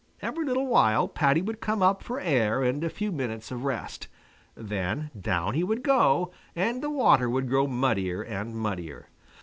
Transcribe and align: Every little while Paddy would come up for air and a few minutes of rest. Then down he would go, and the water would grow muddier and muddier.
Every 0.19 0.43
little 0.45 0.65
while 0.65 1.07
Paddy 1.07 1.43
would 1.43 1.61
come 1.61 1.83
up 1.83 2.01
for 2.01 2.19
air 2.19 2.63
and 2.63 2.83
a 2.83 2.89
few 2.89 3.11
minutes 3.11 3.51
of 3.51 3.65
rest. 3.65 4.07
Then 4.55 5.11
down 5.15 5.53
he 5.53 5.63
would 5.63 5.83
go, 5.83 6.31
and 6.55 6.81
the 6.81 6.89
water 6.89 7.29
would 7.29 7.47
grow 7.47 7.67
muddier 7.67 8.23
and 8.23 8.55
muddier. 8.55 9.09